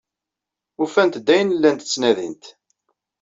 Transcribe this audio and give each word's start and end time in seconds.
Ufant-d 0.83 1.27
ayen 1.33 1.49
ay 1.51 1.55
llant 1.57 1.83
ttnadint. 1.87 2.43